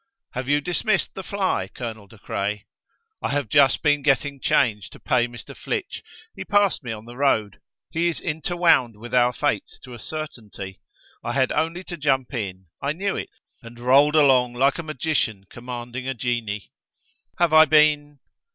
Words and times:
"Have 0.31 0.49
you 0.49 0.61
dismissed 0.61 1.13
the 1.13 1.21
fly, 1.21 1.67
Colonel 1.71 2.07
De 2.07 2.17
Craye?" 2.17 2.65
"I 3.21 3.29
have 3.29 3.47
just 3.49 3.83
been 3.83 4.01
getting 4.01 4.39
change 4.41 4.89
to 4.89 4.99
pay 4.99 5.27
Mr. 5.27 5.55
Flitch. 5.55 6.01
He 6.35 6.43
passed 6.43 6.83
me 6.83 6.91
on 6.91 7.05
the 7.05 7.15
road. 7.17 7.61
He 7.91 8.07
is 8.07 8.19
interwound 8.19 8.95
with 8.95 9.13
our 9.13 9.31
fates 9.31 9.77
to 9.83 9.93
a 9.93 9.99
certainty. 9.99 10.81
I 11.23 11.33
had 11.33 11.51
only 11.51 11.83
to 11.83 11.97
jump 11.97 12.33
in; 12.33 12.65
I 12.81 12.93
knew 12.93 13.15
it, 13.15 13.29
and 13.61 13.79
rolled 13.79 14.15
along 14.15 14.55
like 14.55 14.79
a 14.79 14.83
magician 14.83 15.43
commanding 15.51 16.07
a 16.07 16.15
genie." 16.15 16.71
"Have 17.37 17.53
I 17.53 17.65
been 17.65 18.17